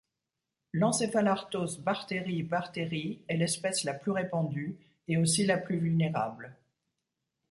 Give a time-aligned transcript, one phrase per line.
[0.73, 6.57] L'encephalartos barteri barteri est l'espèce la plus répandue et aussi la plus vulnérable.